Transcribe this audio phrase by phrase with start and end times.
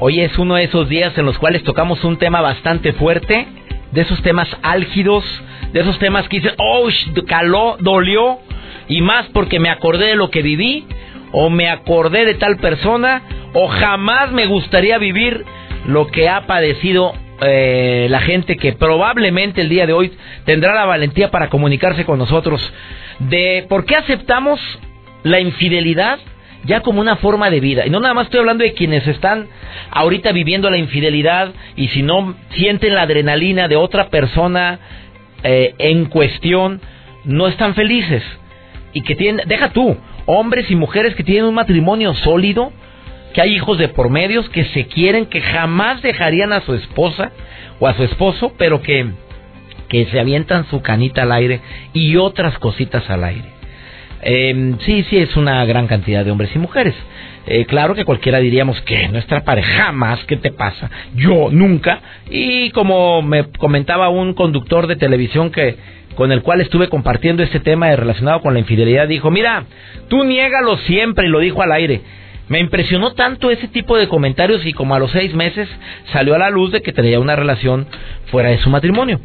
[0.00, 3.46] Hoy es uno de esos días en los cuales tocamos un tema bastante fuerte
[3.92, 5.24] de esos temas álgidos,
[5.72, 6.88] de esos temas que dicen, oh,
[7.28, 8.38] caló, dolió,
[8.88, 10.84] y más porque me acordé de lo que viví,
[11.30, 13.22] o me acordé de tal persona,
[13.52, 15.44] o jamás me gustaría vivir
[15.86, 20.12] lo que ha padecido eh, la gente que probablemente el día de hoy
[20.44, 22.72] tendrá la valentía para comunicarse con nosotros.
[23.20, 24.60] De por qué aceptamos
[25.22, 26.18] la infidelidad
[26.64, 27.86] ya como una forma de vida.
[27.86, 29.48] Y no nada más estoy hablando de quienes están
[29.90, 34.78] ahorita viviendo la infidelidad y si no sienten la adrenalina de otra persona
[35.42, 36.80] eh, en cuestión,
[37.24, 38.22] no están felices.
[38.92, 42.72] Y que tienen, deja tú, hombres y mujeres que tienen un matrimonio sólido,
[43.34, 47.32] que hay hijos de por medios, que se quieren, que jamás dejarían a su esposa
[47.80, 49.06] o a su esposo, pero que,
[49.88, 51.60] que se avientan su canita al aire
[51.92, 53.53] y otras cositas al aire.
[54.24, 56.94] Eh, sí, sí, es una gran cantidad de hombres y mujeres.
[57.46, 60.90] Eh, claro que cualquiera diríamos que nuestra pareja jamás, ¿qué te pasa?
[61.14, 62.00] Yo nunca.
[62.30, 65.76] Y como me comentaba un conductor de televisión que
[66.14, 69.64] con el cual estuve compartiendo este tema relacionado con la infidelidad, dijo, mira,
[70.08, 72.00] tú niégalo siempre y lo dijo al aire.
[72.48, 75.68] Me impresionó tanto ese tipo de comentarios y como a los seis meses
[76.12, 77.86] salió a la luz de que tenía una relación
[78.30, 79.20] fuera de su matrimonio.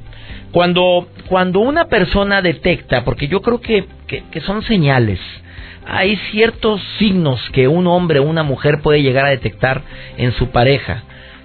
[0.51, 5.19] Cuando, cuando una persona detecta, porque yo creo que, que, son señales,
[5.85, 9.83] hay ciertos signos que un hombre o una mujer puede llegar a detectar
[10.17, 11.03] en su pareja,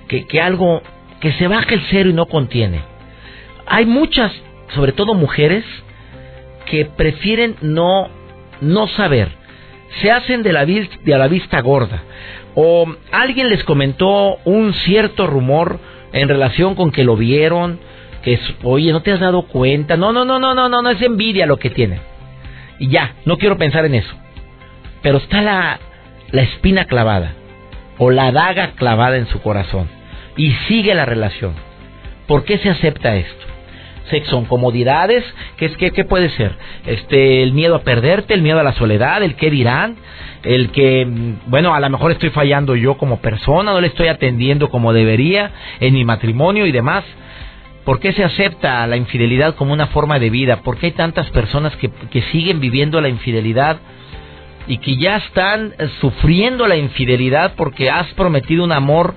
[0.09, 0.83] que, que algo,
[1.21, 2.81] que se baja el cero y no contiene.
[3.67, 4.33] Hay muchas,
[4.75, 5.65] sobre todo mujeres,
[6.67, 8.09] que prefieren no,
[8.63, 9.29] no saber,
[10.01, 12.03] se hacen de la, de la vista gorda,
[12.55, 15.79] o alguien les comentó un cierto rumor
[16.13, 17.81] en relación con que lo vieron,
[18.25, 19.97] que es, oye, ¿no te has dado cuenta?
[19.97, 22.01] No, no, no, no, no, no, no es envidia lo que tiene.
[22.79, 24.15] Y ya, no quiero pensar en eso.
[25.03, 25.79] Pero está la,
[26.31, 27.35] la espina clavada
[27.99, 29.89] o la daga clavada en su corazón
[30.37, 31.53] y sigue la relación.
[32.27, 33.45] ¿Por qué se acepta esto?
[34.27, 35.25] Son comodidades,
[35.57, 36.57] ¿qué, es, qué, qué puede ser?
[36.87, 39.97] Este, el miedo a perderte, el miedo a la soledad, el qué dirán,
[40.45, 44.09] el que, mm, bueno, a lo mejor estoy fallando yo como persona, no le estoy
[44.09, 47.05] atendiendo como debería en mi matrimonio y demás.
[47.85, 50.63] ¿Por qué se acepta la infidelidad como una forma de vida?
[50.63, 53.79] ¿Por qué hay tantas personas que, que siguen viviendo la infidelidad
[54.67, 59.15] y que ya están sufriendo la infidelidad porque has prometido un amor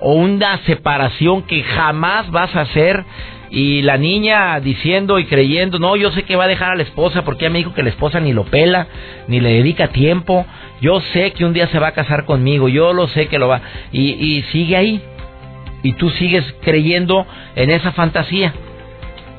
[0.00, 3.04] o una separación que jamás vas a hacer?
[3.52, 6.84] Y la niña diciendo y creyendo, no, yo sé que va a dejar a la
[6.84, 8.86] esposa porque ya me dijo que la esposa ni lo pela,
[9.26, 10.46] ni le dedica tiempo.
[10.80, 13.48] Yo sé que un día se va a casar conmigo, yo lo sé que lo
[13.48, 13.60] va.
[13.90, 15.02] Y, y sigue ahí,
[15.82, 17.26] y tú sigues creyendo
[17.56, 18.52] en esa fantasía.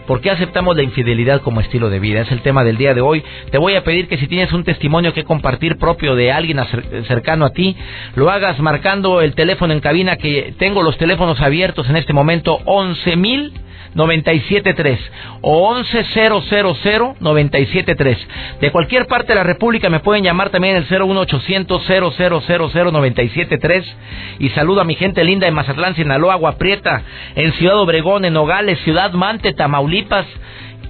[0.07, 2.21] ¿Por qué aceptamos la infidelidad como estilo de vida?
[2.21, 3.23] Es el tema del día de hoy.
[3.51, 6.59] Te voy a pedir que si tienes un testimonio que compartir propio de alguien
[7.07, 7.77] cercano a ti,
[8.15, 12.59] lo hagas marcando el teléfono en cabina que tengo los teléfonos abiertos en este momento
[12.65, 13.53] 11000
[13.93, 14.99] 973
[15.41, 18.27] o 11000 973.
[18.61, 23.95] De cualquier parte de la República me pueden llamar también el 01800 000 973
[24.39, 27.03] y saludo a mi gente linda en Mazatlán, Sinaloa, Agua Prieta,
[27.35, 30.25] en Ciudad Obregón, en Nogales, Ciudad Mante, Tamaulipas.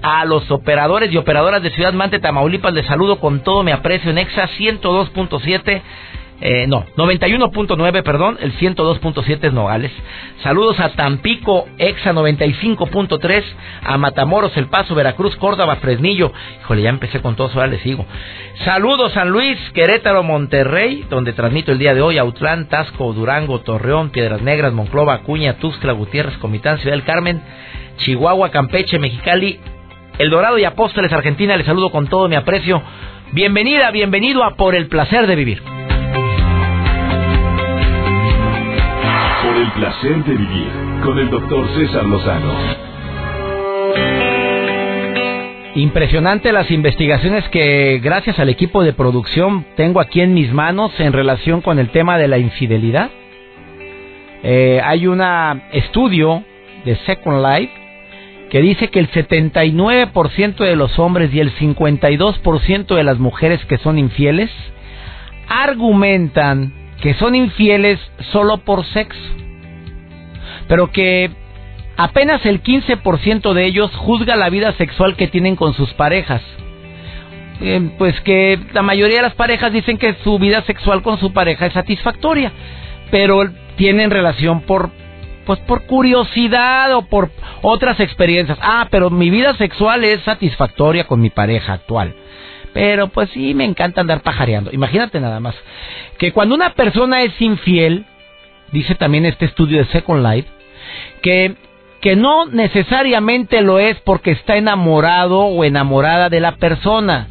[0.03, 4.09] A los operadores y operadoras de Ciudad Mante, Tamaulipas, les saludo con todo mi aprecio
[4.09, 5.81] en EXA 102.7
[6.43, 9.91] eh, no, 91.9, perdón, el 102.7 es Nogales.
[10.41, 13.43] Saludos a Tampico, Exa 95.3,
[13.83, 16.33] a Matamoros, El Paso, Veracruz, Córdoba, Fresnillo.
[16.61, 18.07] Híjole, ya empecé con todos, ahora les sigo.
[18.65, 24.09] Saludos San Luis, Querétaro, Monterrey, donde transmito el día de hoy, Autlán, Tasco, Durango, Torreón,
[24.09, 27.39] Piedras Negras, Monclova, Acuña, Tuxtla, Gutiérrez, Comitán, Ciudad del Carmen,
[27.97, 29.59] Chihuahua, Campeche, Mexicali,
[30.17, 31.55] El Dorado y Apóstoles, Argentina.
[31.55, 32.81] Les saludo con todo mi aprecio.
[33.31, 35.80] Bienvenida, bienvenido a Por el Placer de Vivir.
[39.55, 40.67] El placer de vivir
[41.03, 42.53] con el doctor César Lozano.
[45.75, 51.13] Impresionante las investigaciones que gracias al equipo de producción tengo aquí en mis manos en
[51.13, 53.09] relación con el tema de la infidelidad.
[54.43, 55.21] Eh, hay un
[55.71, 56.43] estudio
[56.83, 57.73] de Second Life
[58.49, 63.77] que dice que el 79% de los hombres y el 52% de las mujeres que
[63.77, 64.49] son infieles
[65.47, 67.99] argumentan que son infieles
[68.31, 69.19] solo por sexo,
[70.67, 71.31] pero que
[71.97, 76.41] apenas el 15% de ellos juzga la vida sexual que tienen con sus parejas.
[77.59, 81.31] Eh, pues que la mayoría de las parejas dicen que su vida sexual con su
[81.33, 82.51] pareja es satisfactoria,
[83.11, 83.43] pero
[83.75, 84.89] tienen relación por
[85.45, 87.31] pues por curiosidad o por
[87.61, 88.57] otras experiencias.
[88.61, 92.15] Ah, pero mi vida sexual es satisfactoria con mi pareja actual.
[92.73, 94.71] Pero pues sí, me encanta andar pajareando.
[94.71, 95.55] Imagínate nada más
[96.17, 98.05] que cuando una persona es infiel,
[98.71, 100.47] dice también este estudio de Second Life,
[101.21, 101.55] que
[102.01, 107.27] que no necesariamente lo es porque está enamorado o enamorada de la persona,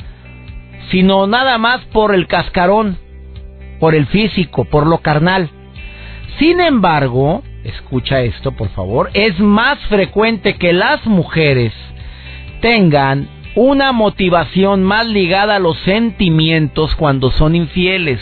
[0.91, 2.97] sino nada más por el cascarón,
[3.81, 5.51] por el físico, por lo carnal.
[6.39, 11.73] Sin embargo, escucha esto por favor, es más frecuente que las mujeres
[12.61, 18.21] tengan una motivación más ligada a los sentimientos cuando son infieles.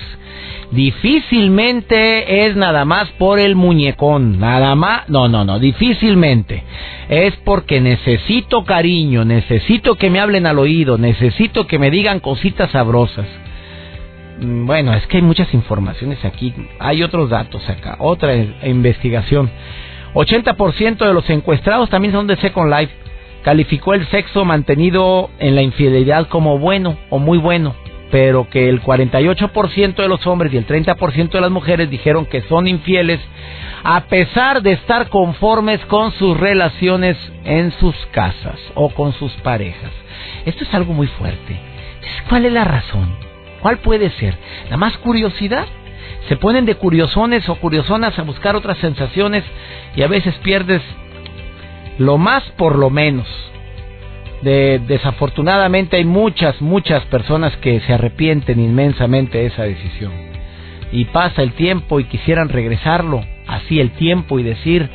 [0.71, 6.63] Difícilmente es nada más por el muñecón, nada más, no, no, no, difícilmente.
[7.09, 12.71] Es porque necesito cariño, necesito que me hablen al oído, necesito que me digan cositas
[12.71, 13.27] sabrosas.
[14.41, 19.51] Mm, bueno, es que hay muchas informaciones aquí, hay otros datos acá, otra investigación.
[20.15, 22.93] 80% de los encuestados también son de Second Life.
[23.43, 27.75] Calificó el sexo mantenido en la infidelidad como bueno o muy bueno
[28.11, 32.43] pero que el 48% de los hombres y el 30% de las mujeres dijeron que
[32.43, 33.21] son infieles
[33.85, 39.91] a pesar de estar conformes con sus relaciones en sus casas o con sus parejas.
[40.47, 41.59] Esto es algo muy fuerte.
[42.29, 43.15] ¿Cuál es la razón?
[43.61, 44.37] ¿Cuál puede ser?
[44.71, 45.67] ¿La más curiosidad?
[46.29, 49.45] Se ponen de curiosones o curiosonas a buscar otras sensaciones
[49.97, 50.83] y a veces pierdes
[51.99, 53.27] lo más por lo menos
[54.43, 60.13] de, desafortunadamente hay muchas, muchas personas que se arrepienten inmensamente de esa decisión.
[60.93, 64.89] Y pasa el tiempo y quisieran regresarlo, así el tiempo y decir,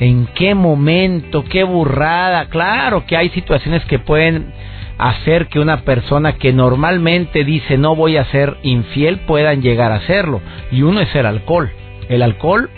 [0.00, 1.44] ¿en qué momento?
[1.44, 2.46] ¿Qué burrada?
[2.46, 4.52] Claro que hay situaciones que pueden
[4.96, 9.96] hacer que una persona que normalmente dice no voy a ser infiel puedan llegar a
[9.96, 10.40] hacerlo.
[10.72, 11.70] Y uno es el alcohol.
[12.08, 12.70] El alcohol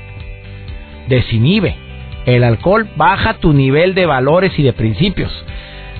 [1.08, 1.89] desinhibe.
[2.26, 5.32] El alcohol baja tu nivel de valores y de principios.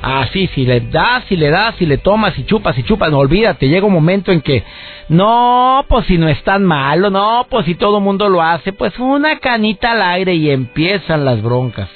[0.02, 3.18] Así, si le das, si le das, si le tomas, y chupas, y chupas, no
[3.18, 4.64] olvídate, llega un momento en que,
[5.08, 8.72] no, pues si no es tan malo, no, pues si todo el mundo lo hace,
[8.72, 11.88] pues una canita al aire y empiezan las broncas.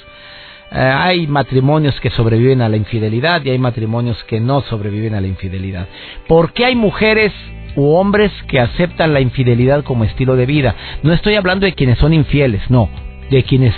[0.71, 5.21] Eh, hay matrimonios que sobreviven a la infidelidad y hay matrimonios que no sobreviven a
[5.21, 5.87] la infidelidad.
[6.27, 7.31] ¿Por qué hay mujeres
[7.75, 10.75] u hombres que aceptan la infidelidad como estilo de vida?
[11.01, 12.89] No estoy hablando de quienes son infieles, no,
[13.31, 13.73] de quienes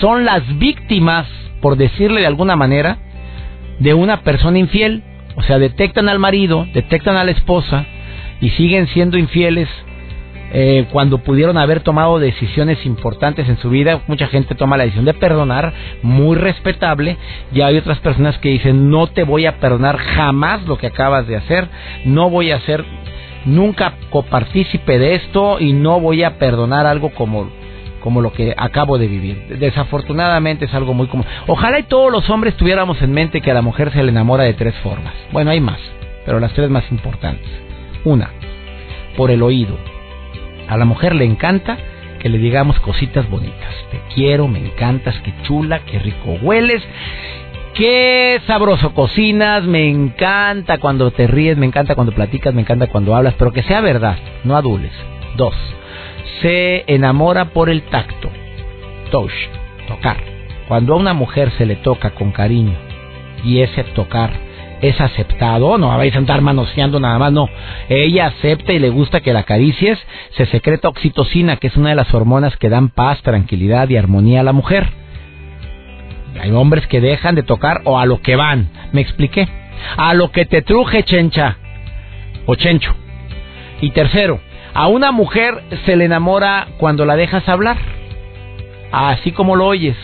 [0.00, 1.26] son las víctimas,
[1.60, 2.98] por decirle de alguna manera,
[3.78, 5.02] de una persona infiel.
[5.36, 7.84] O sea, detectan al marido, detectan a la esposa
[8.40, 9.68] y siguen siendo infieles
[10.52, 14.00] eh, cuando pudieron haber tomado decisiones importantes en su vida.
[14.06, 15.72] Mucha gente toma la decisión de perdonar,
[16.02, 17.16] muy respetable.
[17.52, 21.26] Y hay otras personas que dicen, no te voy a perdonar jamás lo que acabas
[21.26, 21.68] de hacer,
[22.04, 22.84] no voy a ser
[23.44, 27.50] nunca copartícipe de esto y no voy a perdonar algo como
[28.06, 29.58] como lo que acabo de vivir.
[29.58, 31.26] Desafortunadamente es algo muy común.
[31.48, 34.44] Ojalá y todos los hombres tuviéramos en mente que a la mujer se le enamora
[34.44, 35.12] de tres formas.
[35.32, 35.80] Bueno, hay más,
[36.24, 37.48] pero las tres más importantes.
[38.04, 38.30] Una,
[39.16, 39.76] por el oído.
[40.68, 41.78] A la mujer le encanta
[42.20, 43.74] que le digamos cositas bonitas.
[43.90, 46.84] Te quiero, me encantas, qué chula, qué rico hueles.
[47.74, 53.16] Qué sabroso cocinas, me encanta cuando te ríes, me encanta cuando platicas, me encanta cuando
[53.16, 54.92] hablas, pero que sea verdad, no adules.
[55.36, 55.56] Dos,
[56.40, 58.30] se enamora por el tacto.
[59.10, 59.32] Touch,
[59.88, 60.16] tocar.
[60.68, 62.76] Cuando a una mujer se le toca con cariño
[63.44, 64.30] y ese tocar
[64.80, 67.48] es aceptado, no vais a andar manoseando nada más, no.
[67.88, 69.98] Ella acepta y le gusta que la acaricies,
[70.36, 74.40] se secreta oxitocina, que es una de las hormonas que dan paz, tranquilidad y armonía
[74.40, 74.88] a la mujer.
[76.40, 78.68] Hay hombres que dejan de tocar o a lo que van.
[78.92, 79.48] ¿Me expliqué?
[79.96, 81.56] A lo que te truje, chencha
[82.46, 82.94] o chencho.
[83.80, 84.40] Y tercero,
[84.76, 87.78] a una mujer se le enamora cuando la dejas hablar,
[88.92, 89.96] así como lo oyes.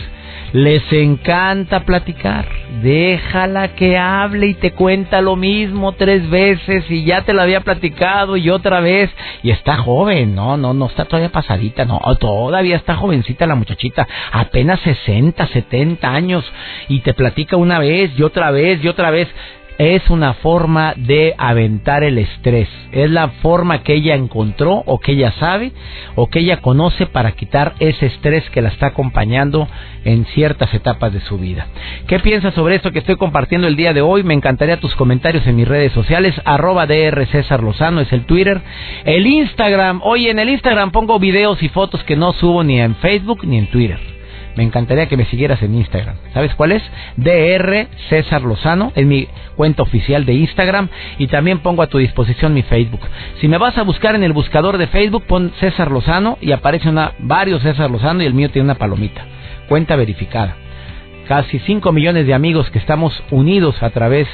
[0.51, 2.47] Les encanta platicar.
[2.81, 7.61] Déjala que hable y te cuenta lo mismo tres veces y ya te lo había
[7.61, 9.11] platicado y otra vez.
[9.43, 14.07] Y está joven, no, no, no está todavía pasadita, no, todavía está jovencita la muchachita,
[14.31, 16.51] apenas 60, 70 años
[16.87, 19.27] y te platica una vez y otra vez y otra vez
[19.77, 22.69] es una forma de aventar el estrés.
[22.91, 25.71] Es la forma que ella encontró o que ella sabe
[26.15, 29.67] o que ella conoce para quitar ese estrés que la está acompañando
[30.05, 31.67] en ciertas etapas de su vida.
[32.07, 34.23] ¿Qué piensas sobre esto que estoy compartiendo el día de hoy?
[34.23, 36.39] Me encantaría tus comentarios en mis redes sociales.
[36.45, 38.61] Arroba DR César Lozano es el Twitter.
[39.05, 40.01] El Instagram.
[40.03, 43.57] Oye, en el Instagram pongo videos y fotos que no subo ni en Facebook ni
[43.57, 44.12] en Twitter
[44.55, 46.15] me encantaría que me siguieras en Instagram.
[46.33, 46.83] ¿Sabes cuál es?
[47.17, 52.53] DR César Lozano, es mi cuenta oficial de Instagram y también pongo a tu disposición
[52.53, 53.01] mi Facebook.
[53.41, 56.89] Si me vas a buscar en el buscador de Facebook, pon César Lozano y aparece
[56.89, 59.25] una, varios César Lozano y el mío tiene una palomita.
[59.67, 60.55] Cuenta verificada.
[61.27, 64.27] Casi 5 millones de amigos que estamos unidos a través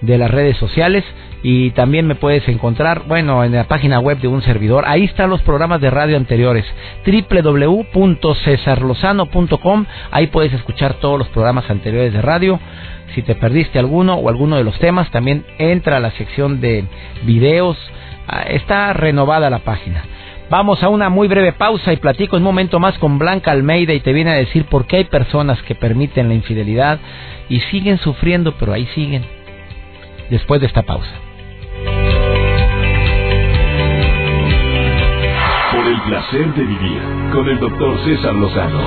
[0.00, 1.04] de las redes sociales
[1.42, 4.84] y también me puedes encontrar, bueno, en la página web de un servidor.
[4.86, 6.64] Ahí están los programas de radio anteriores,
[7.06, 9.86] www.cesarlozano.com.
[10.10, 12.58] Ahí puedes escuchar todos los programas anteriores de radio.
[13.14, 16.84] Si te perdiste alguno o alguno de los temas, también entra a la sección de
[17.22, 17.78] videos.
[18.26, 20.02] Ah, está renovada la página.
[20.50, 24.00] Vamos a una muy breve pausa y platico un momento más con Blanca Almeida y
[24.00, 26.98] te viene a decir por qué hay personas que permiten la infidelidad
[27.48, 29.24] y siguen sufriendo, pero ahí siguen.
[30.30, 31.27] Después de esta pausa.
[36.08, 38.80] Placer de vivir con el doctor César Lozano.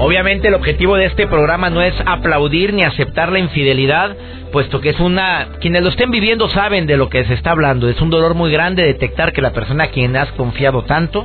[0.00, 4.16] Obviamente el objetivo de este programa no es aplaudir ni aceptar la infidelidad,
[4.50, 5.50] puesto que es una...
[5.60, 7.88] Quienes lo estén viviendo saben de lo que se está hablando.
[7.88, 11.24] Es un dolor muy grande detectar que la persona a quien has confiado tanto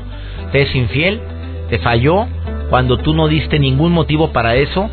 [0.51, 1.19] te es infiel,
[1.71, 2.27] te falló,
[2.69, 4.87] cuando tú no diste ningún motivo para eso.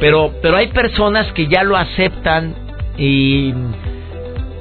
[0.00, 2.56] Pero, pero hay personas que ya lo aceptan
[2.96, 3.54] y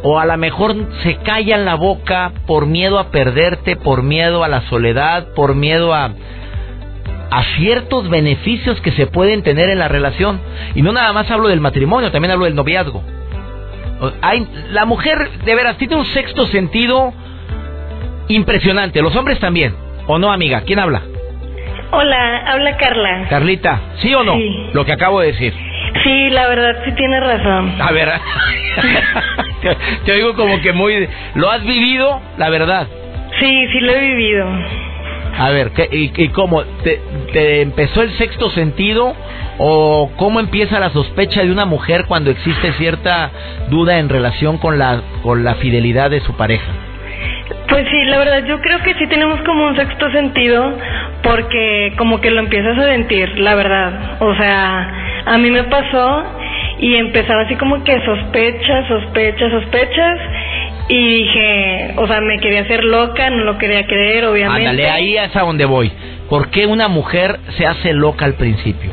[0.03, 4.47] o a lo mejor se callan la boca por miedo a perderte, por miedo a
[4.47, 6.11] la soledad, por miedo a,
[7.31, 10.39] a ciertos beneficios que se pueden tener en la relación.
[10.75, 13.03] Y no nada más hablo del matrimonio, también hablo del noviazgo.
[14.21, 17.13] Hay, la mujer, de veras, tiene un sexto sentido
[18.27, 19.01] impresionante.
[19.01, 19.75] Los hombres también.
[20.05, 20.61] ¿O no, amiga?
[20.61, 21.01] ¿Quién habla?
[21.91, 23.27] Hola, habla Carla.
[23.29, 24.35] Carlita, ¿sí o no?
[24.73, 25.53] Lo que acabo de decir.
[26.03, 27.75] Sí, la verdad, sí tiene razón.
[27.81, 28.09] A ver,
[30.05, 31.07] te, oigo como que muy...
[31.35, 32.21] ¿Lo has vivido?
[32.37, 32.87] La verdad.
[33.39, 34.47] Sí, sí lo he vivido.
[35.37, 36.63] A ver, ¿qué, y, cómo?
[36.83, 36.99] ¿Te,
[37.31, 39.15] ¿Te empezó el sexto sentido?
[39.59, 43.31] ¿O cómo empieza la sospecha de una mujer cuando existe cierta
[43.69, 46.71] duda en relación con la, con la fidelidad de su pareja?
[47.69, 50.77] Pues sí, la verdad yo creo que sí tenemos como un sexto sentido
[51.21, 54.17] porque como que lo empiezas a sentir, la verdad.
[54.21, 56.23] O sea, a mí me pasó
[56.79, 60.19] y empezaba así como que sospechas, sospechas, sospechas
[60.89, 64.69] y dije, o sea, me quería hacer loca, no lo quería creer, obviamente.
[64.69, 65.91] Ándale, ahí es a donde voy.
[66.29, 68.91] ¿Por qué una mujer se hace loca al principio?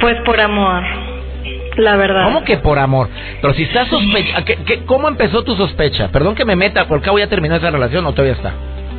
[0.00, 0.82] Pues por amor.
[1.76, 2.24] La verdad.
[2.24, 3.08] ¿Cómo que por amor?
[3.40, 4.44] Pero si estás sospecha,
[4.86, 6.08] ¿cómo empezó tu sospecha?
[6.08, 8.52] Perdón que me meta, por cabo ya terminó esa relación o todavía está.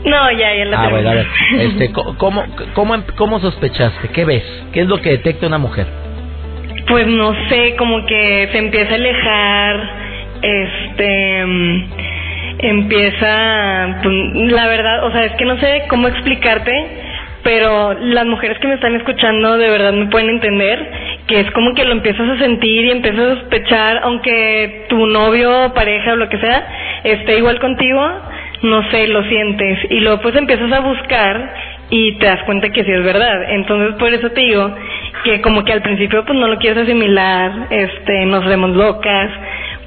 [0.06, 1.28] No, ya, ya la ah, bueno, a ver,
[1.60, 4.10] este, ¿cómo, cómo, ¿Cómo sospechaste?
[4.10, 4.44] ¿Qué ves?
[4.74, 5.88] ¿Qué es lo que detecta una mujer?
[6.88, 9.90] Pues no sé, como que se empieza a alejar,
[10.42, 11.84] este, mm,
[12.60, 14.16] empieza, pues,
[14.52, 16.74] la verdad, o sea, es que no sé cómo explicarte,
[17.44, 20.92] pero las mujeres que me están escuchando de verdad me pueden entender
[21.28, 25.74] que es como que lo empiezas a sentir y empiezas a sospechar, aunque tu novio,
[25.74, 26.68] pareja o lo que sea
[27.04, 28.02] esté igual contigo,
[28.62, 31.54] no sé, lo sientes y luego pues empiezas a buscar
[31.90, 33.44] y te das cuenta que sí es verdad.
[33.50, 34.74] Entonces por eso te digo
[35.24, 39.32] que como que al principio pues no lo quieres asimilar, este, nos vemos locas,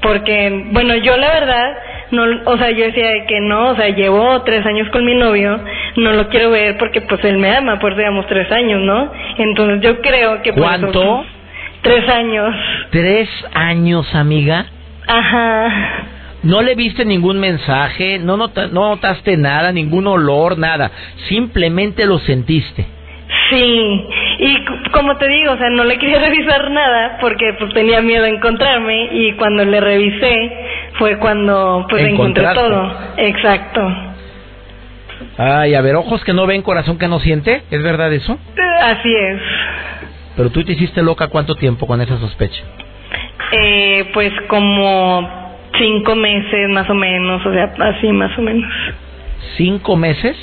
[0.03, 1.77] porque bueno, yo la verdad
[2.11, 5.61] no, o sea, yo decía que no, o sea, llevo tres años con mi novio,
[5.97, 9.11] no lo quiero ver porque pues él me ama, pues digamos tres años, ¿no?
[9.39, 10.53] Entonces yo creo que...
[10.53, 11.25] ¿Cuánto?
[11.83, 12.55] tres años.
[12.91, 14.67] ¿Tres años, amiga?
[15.07, 16.05] Ajá.
[16.43, 20.91] No le viste ningún mensaje, no, no notaste nada, ningún olor, nada.
[21.29, 22.87] Simplemente lo sentiste.
[23.51, 24.07] Sí,
[24.39, 28.25] y como te digo, o sea, no le quería revisar nada porque pues tenía miedo
[28.25, 30.53] a encontrarme y cuando le revisé
[30.95, 32.93] fue cuando pues encontré todo.
[33.17, 33.81] Exacto.
[35.39, 38.39] Ay, a ver, ojos que no ven, corazón que no siente, ¿es verdad eso?
[38.83, 39.41] Así es.
[40.37, 42.63] Pero tú te hiciste loca cuánto tiempo con esa sospecha?
[43.53, 45.47] Eh, pues como
[45.79, 48.71] cinco meses más o menos, o sea, así más o menos.
[49.57, 50.37] ¿Cinco meses?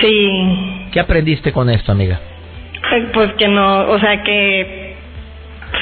[0.00, 0.88] Sí.
[0.92, 2.20] ¿Qué aprendiste con esto, amiga?
[3.12, 4.96] Pues que no, o sea que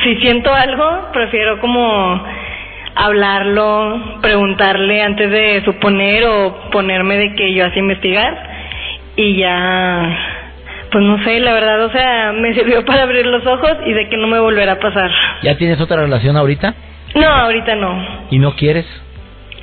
[0.03, 2.25] si siento algo, prefiero como
[2.95, 8.37] hablarlo, preguntarle antes de suponer o ponerme de que yo así investigar
[9.17, 10.19] y ya
[10.93, 14.09] Pues no sé, la verdad, o sea, me sirvió para abrir los ojos y de
[14.09, 15.11] que no me volverá a pasar.
[15.43, 16.75] ¿Ya tienes otra relación ahorita?
[17.15, 18.27] No, ahorita no.
[18.31, 18.87] ¿Y no quieres?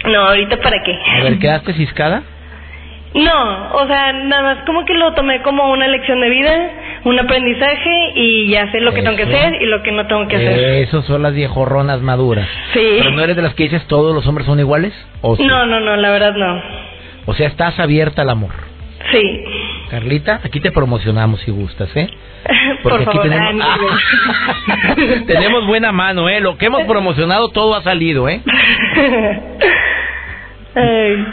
[0.06, 0.98] No, ahorita para qué.
[1.20, 2.24] A ver, ¿quedaste ciscada?
[3.13, 6.71] No, o sea, nada más como que lo tomé como una lección de vida,
[7.05, 10.27] un aprendizaje y ya sé lo que tengo que hacer y lo que no tengo
[10.27, 10.59] que hacer.
[10.83, 12.47] Eso son las viejorronas maduras.
[12.73, 12.97] Sí.
[12.99, 14.93] ¿Pero no eres de las que dices todos los hombres son iguales?
[15.21, 15.43] ¿O sí?
[15.43, 16.61] No, no, no, la verdad no.
[17.25, 18.51] O sea, estás abierta al amor.
[19.11, 19.43] Sí.
[19.89, 22.09] Carlita, aquí te promocionamos si gustas, ¿eh?
[22.83, 24.95] Por Porque aquí favor, tenemos, ah,
[25.27, 26.41] tenemos buena mano, ¿eh?
[26.41, 28.41] Lo que hemos promocionado todo ha salido, ¿eh?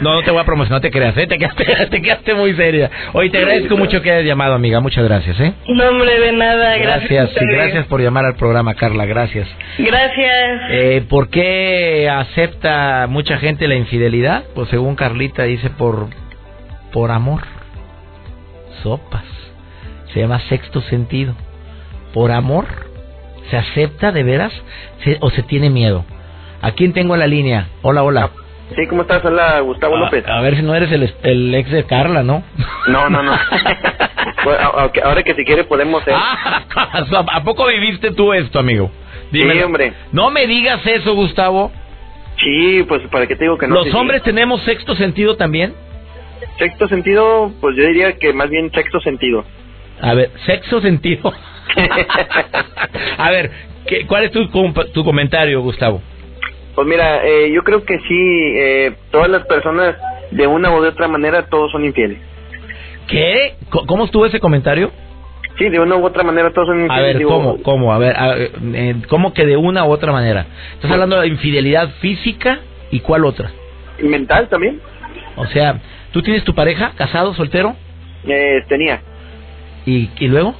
[0.01, 1.27] No, no te voy a promocionar, no te creas, ¿eh?
[1.27, 2.89] Te quedaste, te quedaste muy seria.
[3.13, 4.79] Oye, te agradezco mucho que hayas llamado, amiga.
[4.79, 5.53] Muchas gracias, ¿eh?
[5.67, 7.09] No, hombre, de nada, gracias.
[7.09, 9.47] Gracias, sí, gracias por llamar al programa, Carla, gracias.
[9.77, 10.61] Gracias.
[10.71, 14.43] Eh, ¿Por qué acepta mucha gente la infidelidad?
[14.55, 16.07] Pues según Carlita dice por
[16.91, 17.41] por amor.
[18.81, 19.25] Sopas.
[20.13, 21.35] Se llama sexto sentido.
[22.13, 22.65] Por amor.
[23.49, 24.53] ¿Se acepta de veras
[25.19, 26.03] o se tiene miedo?
[26.61, 27.67] ¿A quién tengo en la línea?
[27.83, 28.31] Hola, hola.
[28.75, 29.23] Sí, ¿cómo estás?
[29.23, 30.25] Hola, Gustavo López.
[30.27, 32.43] A, ver si no eres el, el ex de Carla, ¿no?
[32.87, 33.33] No, no, no.
[34.43, 36.13] Pues, a- ahora que si quiere podemos ser.
[36.15, 36.63] Ah,
[37.31, 38.91] ¿A poco viviste tú esto, amigo?
[39.31, 39.93] Sí, hombre.
[40.11, 41.71] No me digas eso, Gustavo.
[42.37, 43.75] Sí, pues para qué te digo que no.
[43.75, 43.97] ¿Los Sí, sí.
[43.97, 45.73] hombres tenemos sexto sentido también?
[46.57, 49.45] Sexto sentido, pues yo diría que más bien sexto sentido.
[50.01, 51.31] A ver, sexo sentido.
[53.17, 53.51] A ver,
[53.87, 54.47] ¿qué, ¿cuál es tu,
[54.93, 56.01] tu comentario, Gustavo?
[56.75, 58.07] Pues mira, eh, yo creo que sí,
[58.57, 59.95] eh, todas las personas
[60.31, 62.19] de una o de otra manera todos son infieles.
[63.07, 63.55] ¿Qué?
[63.87, 64.91] ¿Cómo estuvo ese comentario?
[65.57, 67.05] Sí, de una u otra manera todos son A infieles.
[67.07, 67.61] ver, digo, ¿cómo?
[67.63, 67.93] ¿Cómo?
[67.93, 70.47] A ver, a- eh, ¿cómo que de una u otra manera?
[70.73, 72.59] ¿Estás hablando de infidelidad física
[72.91, 73.51] y cuál otra?
[74.01, 74.81] Mental también.
[75.37, 75.79] O sea,
[76.11, 77.75] ¿tú tienes tu pareja, casado, soltero?
[78.27, 79.01] Eh, tenía.
[79.85, 80.55] ¿Y, y luego?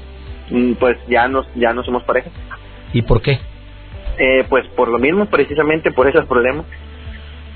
[0.49, 2.29] Mm, Pues ya no, ya no somos pareja.
[2.93, 3.39] ¿Y por qué?
[4.17, 6.65] Eh, pues por lo mismo, precisamente por esos problemas.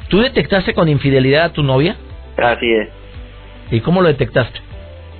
[0.09, 1.95] ¿Tú detectaste con infidelidad a tu novia?
[2.37, 2.89] Así es.
[3.71, 4.59] ¿Y cómo lo detectaste?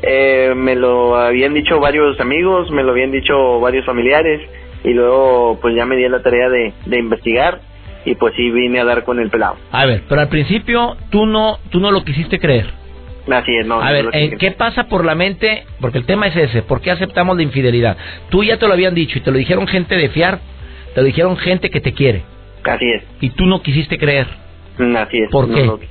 [0.02, 4.42] Eh, me lo habían dicho varios amigos, me lo habían dicho varios familiares
[4.84, 7.60] y luego pues ya me di a la tarea de, de investigar
[8.06, 9.58] y pues sí vine a dar con el pelado.
[9.72, 12.68] A ver, pero al principio tú no, tú no lo quisiste creer.
[13.30, 13.80] Así es, no.
[13.82, 15.66] A no ver, lo ¿en que- qué pasa por la mente?
[15.82, 17.98] Porque el tema es ese, ¿por qué aceptamos la infidelidad?
[18.30, 20.40] Tú ya te lo habían dicho y te lo dijeron gente de fiar,
[20.94, 22.24] te lo dijeron gente que te quiere
[22.64, 24.28] Así es, y tú no quisiste creer.
[24.78, 25.30] mm, así es.
[25.30, 25.88] ¿Por no qué?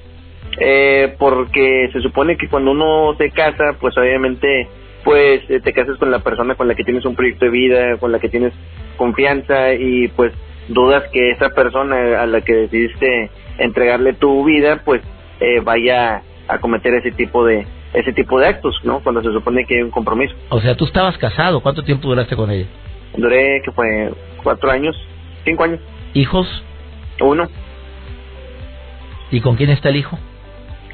[0.61, 4.68] Eh, porque se supone que cuando uno se casa, pues obviamente
[5.04, 7.96] pues eh, te casas con la persona con la que tienes un proyecto de vida,
[7.98, 8.52] con la que tienes
[8.96, 10.32] confianza y pues
[10.68, 15.00] dudas que esa persona a la que decidiste entregarle tu vida, pues
[15.40, 19.00] eh, vaya a cometer ese tipo de ese tipo de actos, ¿no?
[19.00, 20.34] Cuando se supone que hay un compromiso.
[20.50, 22.66] O sea, tú estabas casado, ¿cuánto tiempo duraste con ella?
[23.16, 24.97] Duré que fue cuatro años,
[25.44, 25.81] cinco años,
[26.14, 26.47] ¿Hijos?
[27.21, 27.49] uno
[29.31, 30.18] ¿Y con quién está el hijo?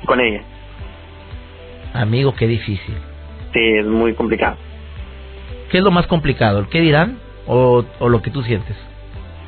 [0.07, 0.43] con ella.
[1.95, 2.95] Amigo, qué difícil.
[3.53, 4.57] Sí, es muy complicado.
[5.71, 6.59] ¿Qué es lo más complicado?
[6.59, 8.77] ¿El qué dirán o, o lo que tú sientes?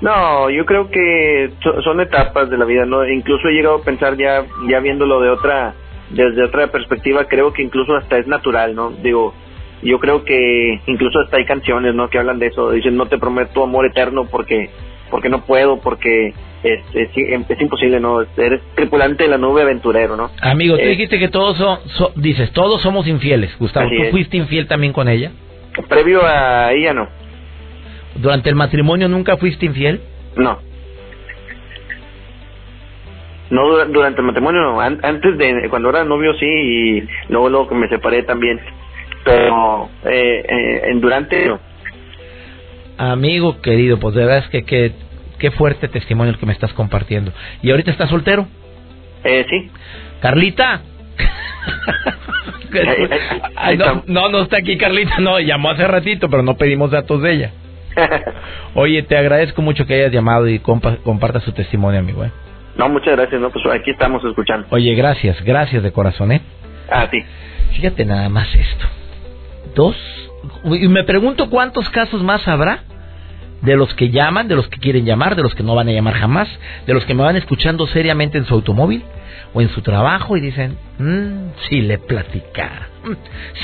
[0.00, 3.06] No, yo creo que so- son etapas de la vida, ¿no?
[3.06, 5.74] Incluso he llegado a pensar ya, ya viéndolo de otra,
[6.10, 8.90] desde otra perspectiva, creo que incluso hasta es natural, ¿no?
[8.90, 9.34] Digo,
[9.82, 12.08] yo creo que incluso hasta hay canciones, ¿no?
[12.08, 14.70] Que hablan de eso, dicen no te prometo amor eterno porque,
[15.10, 17.10] porque no puedo, porque es, es,
[17.48, 18.22] es imposible, ¿no?
[18.36, 20.30] Eres tripulante de la nube aventurero, ¿no?
[20.40, 23.88] Amigo, tú Eh, dijiste que todos son, so- dices, todos somos infieles, Gustavo.
[23.88, 24.10] ¿Tú es.
[24.10, 25.30] fuiste infiel también con ella?
[25.88, 27.08] Previo a ella, no,
[28.16, 30.00] ¿Durante el matrimonio nunca fuiste infiel?
[30.36, 30.58] no.
[33.48, 34.80] No dura- durante el matrimonio, no.
[34.80, 38.58] An- antes de cuando era novio sí y luego luego que me separé también.
[39.26, 41.50] Pero eh, eh, en durante.
[42.96, 44.92] Amigo querido, pues de verdad es que qué
[45.38, 47.32] qué fuerte testimonio el que me estás compartiendo.
[47.60, 48.46] ¿Y ahorita estás soltero?
[49.24, 49.70] Eh, sí.
[50.20, 50.80] Carlita.
[53.78, 57.32] no, no, no está aquí Carlita, no, llamó hace ratito, pero no pedimos datos de
[57.32, 57.50] ella.
[58.74, 62.24] Oye, te agradezco mucho que hayas llamado y compa- compartas su testimonio, amigo.
[62.24, 62.30] ¿eh?
[62.76, 64.66] no, muchas gracias, no, pues aquí estamos escuchando.
[64.70, 66.40] Oye, gracias, gracias de corazón, ¿eh?
[66.90, 67.18] A ti.
[67.74, 68.86] Fíjate nada más esto.
[70.64, 72.84] Y me pregunto cuántos casos más habrá
[73.62, 75.92] de los que llaman, de los que quieren llamar, de los que no van a
[75.92, 76.48] llamar jamás,
[76.86, 79.02] de los que me van escuchando seriamente en su automóvil
[79.54, 83.12] o en su trabajo y dicen, mmm, si le platicara, mm,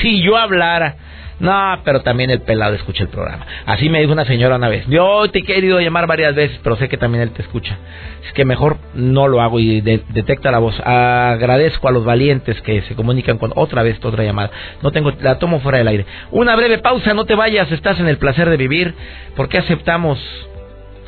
[0.00, 0.96] si yo hablara.
[1.42, 3.44] No, pero también el pelado escucha el programa.
[3.66, 4.86] Así me dijo una señora una vez.
[4.86, 7.78] Yo te he querido llamar varias veces, pero sé que también él te escucha.
[8.24, 10.78] Es que mejor no lo hago y detecta la voz.
[10.78, 14.52] Agradezco a los valientes que se comunican con otra vez otra llamada.
[14.82, 16.06] No tengo, la tomo fuera del aire.
[16.30, 18.94] Una breve pausa, no te vayas, estás en el placer de vivir.
[19.34, 20.20] ¿Por qué aceptamos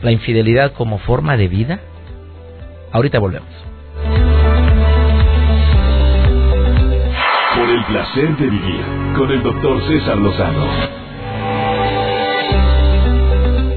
[0.03, 1.79] la infidelidad como forma de vida?
[2.91, 3.49] Ahorita volvemos.
[7.57, 8.85] Por el placer de vivir
[9.17, 10.67] con el doctor César Lozano.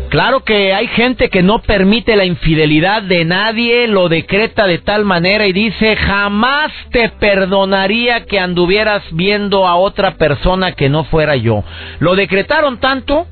[0.09, 5.05] Claro que hay gente que no permite la infidelidad de nadie, lo decreta de tal
[5.05, 11.35] manera y dice, jamás te perdonaría que anduvieras viendo a otra persona que no fuera
[11.35, 11.63] yo.
[11.99, 13.27] Lo decretaron tanto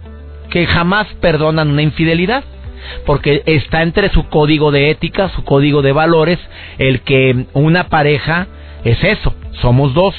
[0.50, 2.44] que jamás perdonan una infidelidad
[3.06, 6.40] porque está entre su código de ética, su código de valores,
[6.78, 8.48] el que una pareja
[8.86, 10.16] es eso, somos dos.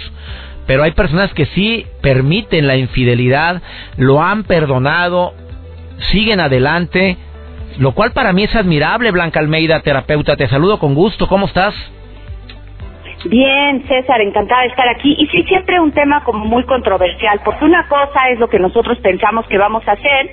[0.66, 3.62] Pero hay personas que sí permiten la infidelidad,
[3.96, 5.32] lo han perdonado,
[6.10, 7.16] siguen adelante,
[7.78, 10.36] lo cual para mí es admirable, Blanca Almeida, terapeuta.
[10.36, 11.74] Te saludo con gusto, ¿cómo estás?
[13.24, 15.14] Bien, César, encantada de estar aquí.
[15.18, 18.98] Y sí, siempre un tema como muy controversial, porque una cosa es lo que nosotros
[18.98, 20.30] pensamos que vamos a hacer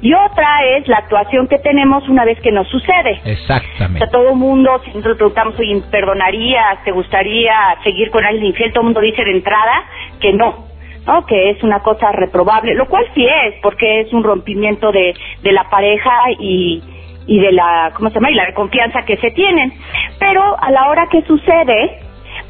[0.00, 3.20] y otra es la actuación que tenemos una vez que nos sucede.
[3.24, 3.96] Exactamente.
[3.96, 6.82] O sea, todo el mundo, si nosotros preguntamos, oye, ¿perdonarías?
[6.84, 8.72] ¿Te gustaría seguir con alguien infiel?
[8.72, 9.84] Todo el mundo dice de entrada
[10.20, 10.74] que no.
[11.06, 11.26] ¿no?
[11.26, 15.52] que es una cosa reprobable, lo cual sí es, porque es un rompimiento de, de
[15.52, 16.82] la pareja y,
[17.26, 18.30] y de la, ¿cómo se llama?
[18.30, 19.72] Y la confianza que se tienen.
[20.18, 21.98] Pero a la hora que sucede,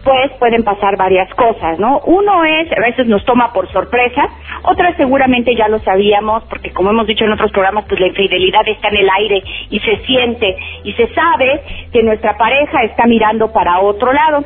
[0.05, 2.01] pues pueden pasar varias cosas, ¿no?
[2.05, 4.29] Uno es, a veces nos toma por sorpresa,
[4.65, 8.69] otra seguramente ya lo sabíamos, porque como hemos dicho en otros programas, pues la infidelidad
[8.69, 11.63] está en el aire y se siente y se sabe
[11.93, 14.45] que nuestra pareja está mirando para otro lado.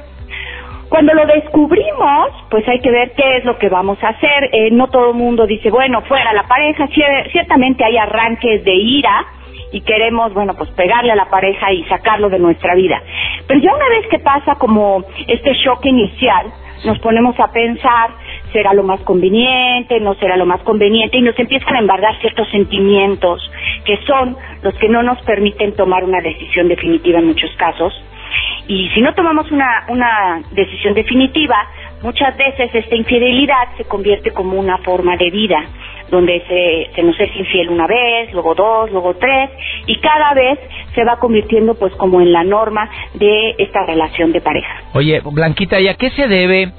[0.88, 4.48] Cuando lo descubrimos, pues hay que ver qué es lo que vamos a hacer.
[4.52, 6.88] Eh, no todo el mundo dice, bueno, fuera la pareja.
[7.30, 9.26] Ciertamente hay arranques de ira,
[9.72, 13.02] y queremos, bueno, pues pegarle a la pareja y sacarlo de nuestra vida.
[13.46, 16.46] Pero ya una vez que pasa como este shock inicial,
[16.84, 18.10] nos ponemos a pensar,
[18.52, 20.00] ¿será lo más conveniente?
[20.00, 21.18] ¿No será lo más conveniente?
[21.18, 23.50] Y nos empiezan a embargar ciertos sentimientos
[23.84, 27.92] que son los que no nos permiten tomar una decisión definitiva en muchos casos.
[28.68, 31.56] Y si no tomamos una, una decisión definitiva,
[32.02, 35.64] muchas veces esta infidelidad se convierte como una forma de vida
[36.10, 39.50] donde se, se nos es infiel una vez, luego dos, luego tres,
[39.86, 40.58] y cada vez
[40.94, 44.82] se va convirtiendo pues como en la norma de esta relación de pareja.
[44.94, 46.72] Oye, Blanquita, ¿y a qué se debe?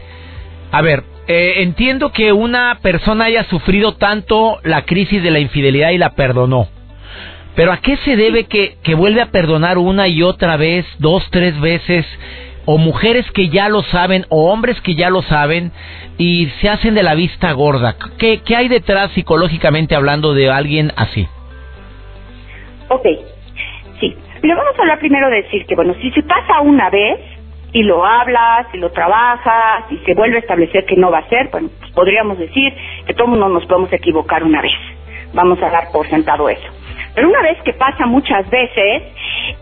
[0.71, 5.91] A ver, eh, entiendo que una persona haya sufrido tanto la crisis de la infidelidad
[5.91, 6.67] y la perdonó.
[7.55, 11.27] Pero ¿a qué se debe que, que vuelve a perdonar una y otra vez, dos,
[11.29, 12.05] tres veces?
[12.71, 15.71] O mujeres que ya lo saben o hombres que ya lo saben
[16.19, 17.95] y se hacen de la vista gorda.
[18.19, 21.27] ¿Qué, qué hay detrás psicológicamente hablando de alguien así?
[22.89, 23.07] Ok,
[23.99, 24.15] sí.
[24.39, 27.19] Pero vamos a hablar primero de decir que, bueno, si se pasa una vez
[27.73, 31.27] y lo hablas, y lo trabajas, y se vuelve a establecer que no va a
[31.27, 32.71] ser, bueno, pues podríamos decir
[33.07, 34.77] que todo mundo nos podemos equivocar una vez.
[35.33, 36.78] Vamos a dar por sentado eso.
[37.15, 39.03] Pero una vez que pasa muchas veces,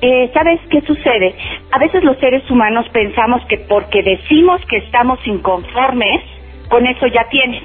[0.01, 1.33] eh, ¿sabes qué sucede?
[1.71, 6.21] A veces los seres humanos pensamos que porque decimos que estamos inconformes,
[6.69, 7.63] con eso ya tienes.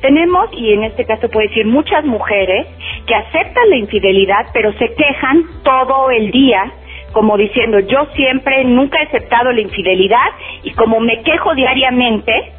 [0.00, 2.66] Tenemos, y en este caso puedo decir, muchas mujeres
[3.06, 6.72] que aceptan la infidelidad, pero se quejan todo el día,
[7.12, 10.26] como diciendo, yo siempre, nunca he aceptado la infidelidad,
[10.62, 12.52] y como me quejo diariamente,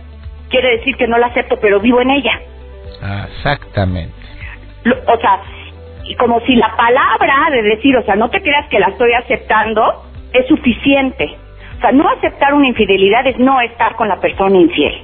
[0.49, 2.39] quiere decir que no la acepto, pero vivo en ella.
[3.27, 4.15] Exactamente.
[4.85, 5.41] o sea,
[6.07, 9.13] y como si la palabra de decir, o sea, no te creas que la estoy
[9.13, 11.35] aceptando, es suficiente.
[11.77, 15.03] O sea, no aceptar una infidelidad es no estar con la persona infiel.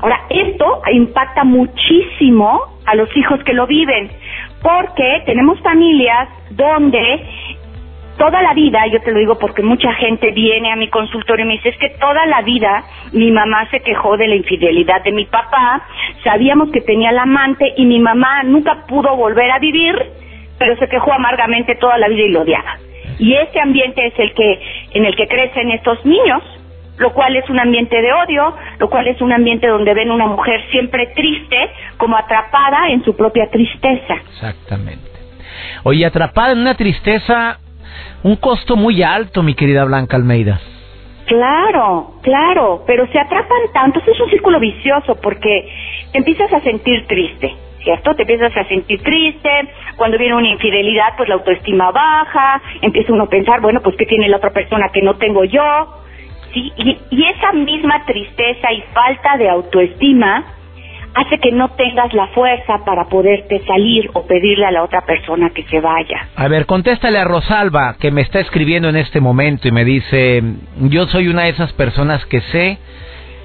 [0.00, 4.10] Ahora, esto impacta muchísimo a los hijos que lo viven,
[4.62, 7.26] porque tenemos familias donde
[8.16, 11.48] toda la vida, yo te lo digo porque mucha gente viene a mi consultorio y
[11.48, 15.12] me dice, es que toda la vida mi mamá se quejó de la infidelidad de
[15.12, 15.82] mi papá,
[16.24, 19.94] sabíamos que tenía el amante y mi mamá nunca pudo volver a vivir,
[20.58, 22.78] pero se quejó amargamente toda la vida y lo odiaba.
[23.18, 24.60] Y ese ambiente es el que,
[24.92, 26.42] en el que crecen estos niños,
[26.98, 30.26] lo cual es un ambiente de odio, lo cual es un ambiente donde ven una
[30.26, 34.14] mujer siempre triste, como atrapada en su propia tristeza.
[34.14, 35.10] Exactamente.
[35.84, 37.58] Oye, atrapada en una tristeza
[38.22, 40.60] un costo muy alto, mi querida Blanca Almeida.
[41.26, 45.68] Claro, claro, pero se atrapan tanto, es un círculo vicioso porque
[46.12, 47.54] te empiezas a sentir triste
[47.86, 48.16] ¿cierto?
[48.16, 49.48] Te empiezas a sentir triste,
[49.94, 54.06] cuando viene una infidelidad, pues la autoestima baja, empieza uno a pensar, bueno, pues ¿qué
[54.06, 56.02] tiene la otra persona que no tengo yo?
[56.52, 56.72] ¿Sí?
[56.78, 60.55] Y, y esa misma tristeza y falta de autoestima
[61.16, 65.48] hace que no tengas la fuerza para poderte salir o pedirle a la otra persona
[65.48, 66.28] que se vaya.
[66.36, 70.42] A ver, contéstale a Rosalba, que me está escribiendo en este momento y me dice,
[70.78, 72.78] yo soy una de esas personas que sé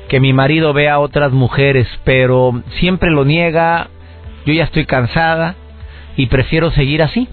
[0.09, 3.87] que mi marido ve a otras mujeres, pero siempre lo niega,
[4.45, 5.55] yo ya estoy cansada
[6.17, 7.29] y prefiero seguir así.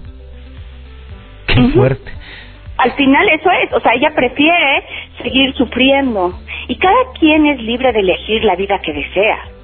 [1.47, 2.11] Qué fuerte.
[2.77, 4.85] Al final eso es, o sea, ella prefiere
[5.21, 9.58] seguir sufriendo y cada quien es libre de elegir la vida que desea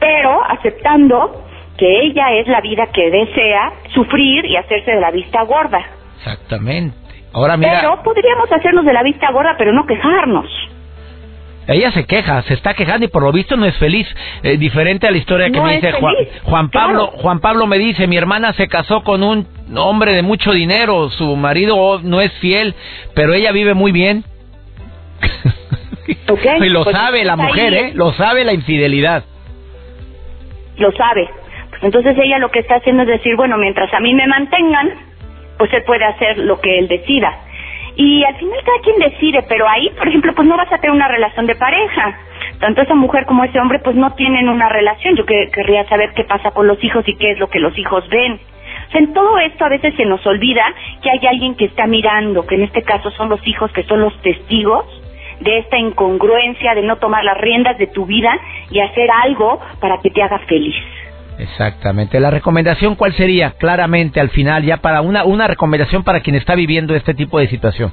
[0.00, 1.44] pero aceptando
[1.76, 5.80] que ella es la vida que desea sufrir y hacerse de la vista gorda.
[6.18, 6.96] Exactamente.
[7.32, 7.80] Ahora mira.
[7.80, 10.46] Pero podríamos hacernos de la vista gorda, pero no quejarnos.
[11.66, 14.08] Ella se queja, se está quejando y por lo visto no es feliz.
[14.42, 17.06] Eh, diferente a la historia que me dice Juan, Juan Pablo.
[17.14, 21.36] Juan Pablo me dice, mi hermana se casó con un hombre de mucho dinero, su
[21.36, 22.74] marido no es fiel,
[23.14, 24.24] pero ella vive muy bien.
[26.08, 27.92] y lo pues sabe la mujer, ¿eh?
[27.94, 29.24] Lo sabe la infidelidad
[30.80, 31.28] lo sabe.
[31.70, 34.90] Pues entonces ella lo que está haciendo es decir, bueno, mientras a mí me mantengan,
[35.58, 37.32] pues él puede hacer lo que él decida.
[37.96, 40.90] Y al final cada quien decide, pero ahí, por ejemplo, pues no vas a tener
[40.90, 42.18] una relación de pareja.
[42.58, 45.16] Tanto esa mujer como ese hombre pues no tienen una relación.
[45.16, 47.76] Yo que, querría saber qué pasa con los hijos y qué es lo que los
[47.78, 48.40] hijos ven.
[48.88, 50.64] O sea, en todo esto a veces se nos olvida
[51.02, 54.00] que hay alguien que está mirando, que en este caso son los hijos que son
[54.00, 54.84] los testigos
[55.40, 58.30] de esta incongruencia de no tomar las riendas de tu vida
[58.70, 60.76] y hacer algo para que te haga feliz.
[61.38, 62.20] Exactamente.
[62.20, 66.54] La recomendación cuál sería claramente al final ya para una una recomendación para quien está
[66.54, 67.92] viviendo este tipo de situación.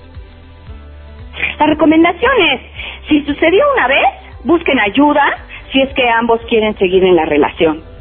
[1.60, 2.62] La recomendación es,
[3.08, 4.08] si sucedió una vez,
[4.44, 5.24] busquen ayuda
[5.72, 7.97] si es que ambos quieren seguir en la relación.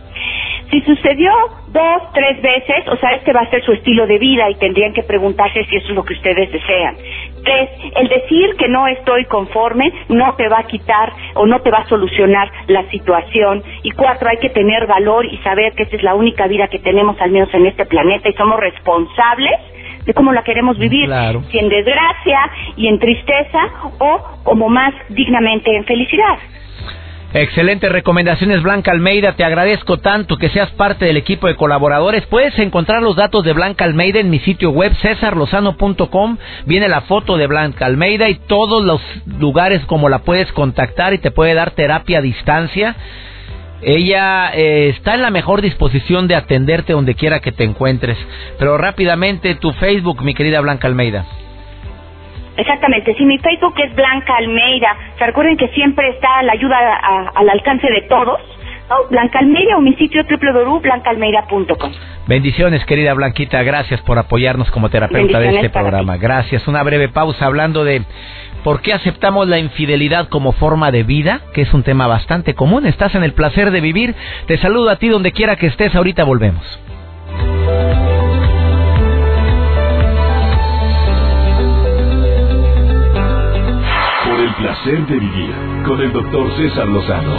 [0.70, 1.32] Si sucedió
[1.68, 4.92] dos, tres veces, o sea, este va a ser su estilo de vida y tendrían
[4.92, 6.96] que preguntarse si eso es lo que ustedes desean.
[7.44, 11.70] Tres, el decir que no estoy conforme no te va a quitar o no te
[11.70, 13.62] va a solucionar la situación.
[13.84, 16.80] Y cuatro, hay que tener valor y saber que esta es la única vida que
[16.80, 19.60] tenemos al menos en este planeta y somos responsables
[20.04, 21.08] de cómo la queremos vivir,
[21.50, 26.38] si en desgracia y en tristeza o como más dignamente en felicidad.
[27.38, 29.32] Excelentes recomendaciones, Blanca Almeida.
[29.32, 32.24] Te agradezco tanto que seas parte del equipo de colaboradores.
[32.28, 36.38] Puedes encontrar los datos de Blanca Almeida en mi sitio web, cesarlozano.com.
[36.64, 39.02] Viene la foto de Blanca Almeida y todos los
[39.38, 42.96] lugares como la puedes contactar y te puede dar terapia a distancia.
[43.82, 48.16] Ella eh, está en la mejor disposición de atenderte donde quiera que te encuentres.
[48.58, 51.26] Pero rápidamente, tu Facebook, mi querida Blanca Almeida.
[52.56, 56.76] Exactamente, si mi Facebook es Blanca Almeida, se recuerden que siempre está la ayuda
[57.34, 58.40] al alcance de todos.
[59.10, 61.92] Blanca Almeida o mi sitio www.blancaalmeida.com.
[62.28, 66.16] Bendiciones, querida Blanquita, gracias por apoyarnos como terapeuta de este programa.
[66.16, 66.68] Gracias.
[66.68, 68.02] Una breve pausa hablando de
[68.62, 72.86] por qué aceptamos la infidelidad como forma de vida, que es un tema bastante común.
[72.86, 74.14] Estás en el placer de vivir.
[74.46, 75.92] Te saludo a ti donde quiera que estés.
[75.94, 76.80] Ahorita volvemos.
[84.66, 85.54] Placer de vivir
[85.86, 87.36] con el doctor César Lozano.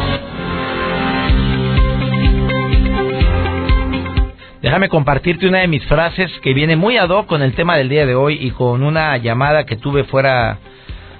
[4.62, 7.90] Déjame compartirte una de mis frases que viene muy ad hoc con el tema del
[7.90, 10.60] día de hoy y con una llamada que tuve fuera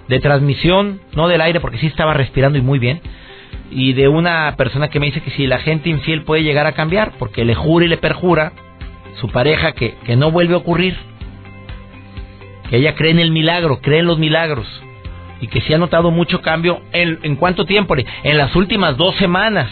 [0.08, 3.02] de transmisión, no del aire porque sí estaba respirando y muy bien,
[3.70, 6.72] y de una persona que me dice que si la gente infiel puede llegar a
[6.72, 8.54] cambiar porque le jura y le perjura
[9.20, 10.96] su pareja que, que no vuelve a ocurrir,
[12.70, 14.66] que ella cree en el milagro, cree en los milagros
[15.42, 19.70] y que se ha notado mucho cambio en, cuánto tiempo, en las últimas dos semanas.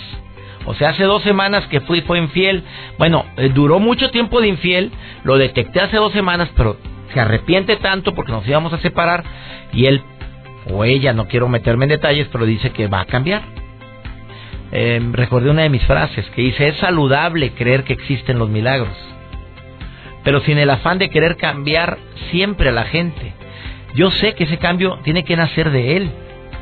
[0.66, 2.64] O sea, hace dos semanas que fui, fue infiel.
[2.98, 4.92] Bueno, eh, duró mucho tiempo de infiel,
[5.24, 6.78] lo detecté hace dos semanas, pero
[7.14, 9.24] se arrepiente tanto porque nos íbamos a separar
[9.72, 10.02] y él
[10.72, 13.44] o ella, no quiero meterme en detalles, pero dice que va a cambiar.
[14.72, 18.98] Eh, recordé una de mis frases que dice, es saludable creer que existen los milagros,
[20.24, 22.00] pero sin el afán de querer cambiar
[22.32, 23.35] siempre a la gente.
[23.96, 26.12] Yo sé que ese cambio tiene que nacer de él,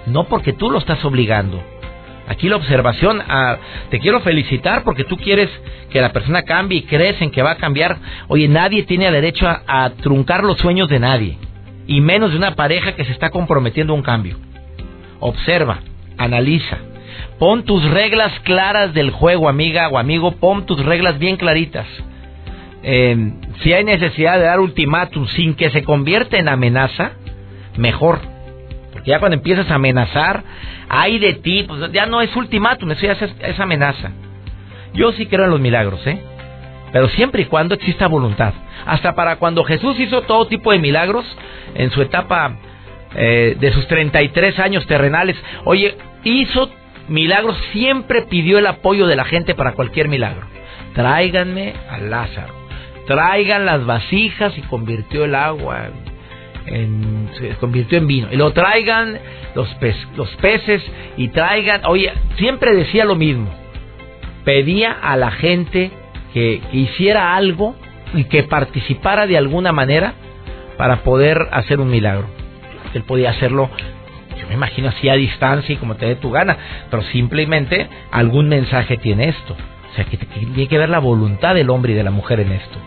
[0.06, 1.64] no porque tú lo estás obligando.
[2.28, 3.58] Aquí la observación, ah,
[3.90, 5.50] te quiero felicitar porque tú quieres
[5.90, 7.98] que la persona cambie y crees en que va a cambiar.
[8.28, 11.38] Oye, nadie tiene derecho a, truncar los sueños de nadie,
[11.86, 14.38] y menos de una pareja que se está comprometiendo a un cambio.
[15.20, 15.80] Observa,
[16.18, 16.78] analiza,
[17.40, 21.88] pon tus reglas claras del juego, amiga o amigo, pon tus reglas bien claritas.
[22.84, 27.14] Eh, si hay necesidad de dar ultimátum sin que se convierta en amenaza,
[27.78, 28.20] mejor.
[28.92, 30.44] Porque ya cuando empiezas a amenazar,
[30.90, 34.12] hay de ti, pues ya no es ultimátum, eso ya es, amenaza.
[34.94, 36.22] Yo sí creo en los milagros, ¿eh?
[36.92, 38.54] Pero siempre y cuando exista voluntad.
[38.86, 41.26] Hasta para cuando Jesús hizo todo tipo de milagros
[41.74, 42.58] en su etapa
[43.16, 45.36] eh, de sus 33 años terrenales.
[45.66, 46.70] Oye, hizo
[47.08, 50.46] milagros, siempre pidió el apoyo de la gente para cualquier milagro.
[50.94, 52.54] Tráiganme a Lázaro.
[53.08, 55.90] Traigan las vasijas y convirtió el agua
[56.66, 58.28] en, se convirtió en vino.
[58.32, 59.20] Y lo traigan
[59.56, 59.70] los,
[60.16, 60.82] los peces
[61.18, 63.50] y traigan, oye, siempre decía lo mismo.
[64.44, 65.92] Pedía a la gente
[66.34, 67.76] que, hiciera algo
[68.14, 70.14] y que participara de alguna manera
[70.78, 72.28] para poder hacer un milagro.
[72.94, 73.70] Él podía hacerlo,
[74.40, 76.58] yo me imagino así a distancia y como te dé tu gana,
[76.90, 79.56] pero simplemente algún mensaje tiene esto.
[79.92, 82.52] O sea, que, tiene que ver la voluntad del hombre y de la mujer en
[82.52, 82.80] esto.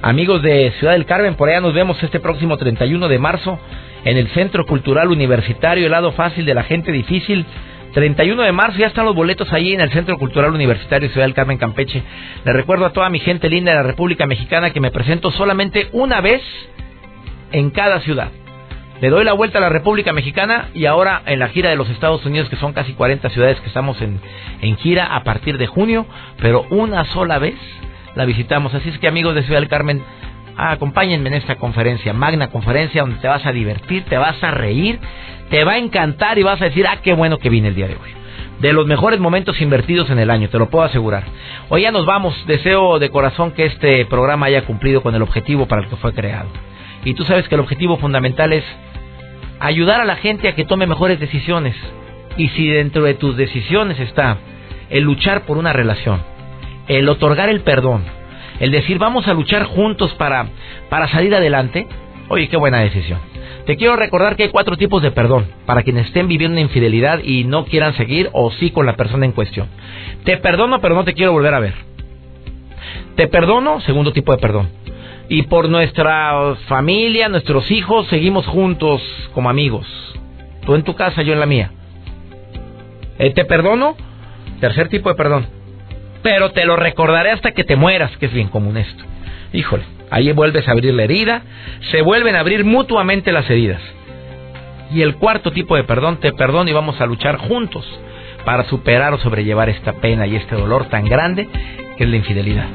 [0.00, 3.58] Amigos de Ciudad del Carmen, por allá nos vemos este próximo 31 de marzo
[4.04, 7.44] en el Centro Cultural Universitario, el lado fácil de la gente difícil.
[7.94, 11.34] 31 de marzo, ya están los boletos ahí en el Centro Cultural Universitario Ciudad del
[11.34, 12.00] Carmen Campeche.
[12.44, 15.88] Le recuerdo a toda mi gente linda de la República Mexicana que me presento solamente
[15.90, 16.42] una vez
[17.50, 18.28] en cada ciudad.
[19.00, 21.90] Le doy la vuelta a la República Mexicana y ahora en la gira de los
[21.90, 24.20] Estados Unidos, que son casi 40 ciudades que estamos en,
[24.60, 26.06] en gira a partir de junio,
[26.40, 27.56] pero una sola vez
[28.18, 28.74] la visitamos.
[28.74, 30.02] Así es que amigos de Ciudad del Carmen,
[30.56, 34.98] acompáñenme en esta conferencia, magna conferencia, donde te vas a divertir, te vas a reír,
[35.50, 37.86] te va a encantar y vas a decir, ah, qué bueno que vine el día
[37.86, 38.10] de hoy.
[38.58, 41.22] De los mejores momentos invertidos en el año, te lo puedo asegurar.
[41.68, 45.66] Hoy ya nos vamos, deseo de corazón que este programa haya cumplido con el objetivo
[45.66, 46.48] para el que fue creado.
[47.04, 48.64] Y tú sabes que el objetivo fundamental es
[49.60, 51.76] ayudar a la gente a que tome mejores decisiones.
[52.36, 54.38] Y si dentro de tus decisiones está
[54.90, 56.20] el luchar por una relación,
[56.88, 58.04] el otorgar el perdón,
[58.60, 60.48] el decir vamos a luchar juntos para,
[60.88, 61.86] para salir adelante,
[62.28, 63.20] oye, qué buena decisión.
[63.66, 67.20] Te quiero recordar que hay cuatro tipos de perdón para quienes estén viviendo una infidelidad
[67.22, 69.68] y no quieran seguir o sí con la persona en cuestión.
[70.24, 71.74] Te perdono, pero no te quiero volver a ver.
[73.14, 74.70] Te perdono, segundo tipo de perdón.
[75.28, 79.02] Y por nuestra familia, nuestros hijos, seguimos juntos
[79.34, 79.86] como amigos.
[80.64, 81.70] Tú en tu casa, yo en la mía.
[83.18, 83.96] Eh, te perdono,
[84.60, 85.57] tercer tipo de perdón.
[86.22, 89.04] Pero te lo recordaré hasta que te mueras, que es bien común esto.
[89.52, 89.84] Híjole.
[90.10, 91.42] Ahí vuelves a abrir la herida,
[91.90, 93.80] se vuelven a abrir mutuamente las heridas.
[94.90, 97.84] Y el cuarto tipo de perdón, te perdono y vamos a luchar juntos
[98.44, 101.46] para superar o sobrellevar esta pena y este dolor tan grande
[101.98, 102.66] que es la infidelidad.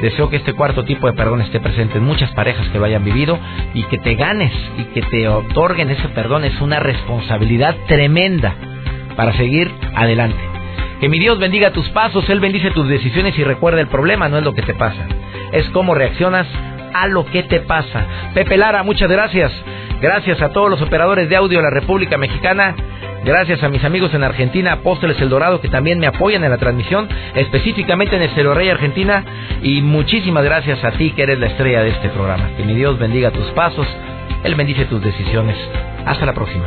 [0.00, 3.02] Deseo que este cuarto tipo de perdón esté presente en muchas parejas que lo hayan
[3.02, 3.38] vivido
[3.72, 8.54] y que te ganes y que te otorguen ese perdón es una responsabilidad tremenda
[9.16, 10.45] para seguir adelante.
[11.00, 14.38] Que mi Dios bendiga tus pasos, Él bendice tus decisiones y recuerda el problema no
[14.38, 15.06] es lo que te pasa,
[15.52, 16.46] es cómo reaccionas
[16.94, 18.06] a lo que te pasa.
[18.34, 19.52] Pepe Lara, muchas gracias.
[20.00, 22.74] Gracias a todos los operadores de audio de la República Mexicana.
[23.24, 26.58] Gracias a mis amigos en Argentina, Apóstoles El Dorado, que también me apoyan en la
[26.58, 29.24] transmisión, específicamente en el Cero Rey Argentina.
[29.62, 32.50] Y muchísimas gracias a ti, que eres la estrella de este programa.
[32.56, 33.86] Que mi Dios bendiga tus pasos,
[34.44, 35.56] Él bendice tus decisiones.
[36.04, 36.66] Hasta la próxima.